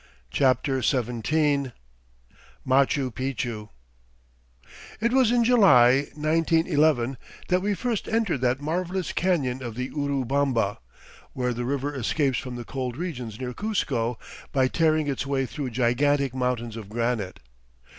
[0.31, 1.73] CHAPTER XVII
[2.65, 3.69] Machu Picchu
[4.99, 7.17] It was in July, 1911,
[7.49, 10.79] that we first entered that marvelous canyon of the Urubamba,
[11.33, 14.17] where the river escapes from the cold regions near Cuzco
[14.51, 17.39] by tearing its way through gigantic mountains of granite.